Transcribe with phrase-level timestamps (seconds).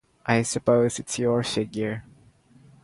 [0.25, 2.03] I suppose it’s your figure.